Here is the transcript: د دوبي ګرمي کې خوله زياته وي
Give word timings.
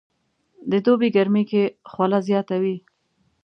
د 0.71 0.73
دوبي 0.85 1.09
ګرمي 1.15 1.43
کې 1.49 1.63
خوله 1.91 2.19
زياته 2.27 2.55
وي 2.63 2.77